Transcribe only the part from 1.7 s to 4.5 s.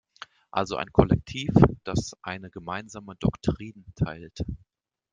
das eine gemeinsame Doktrin teilt.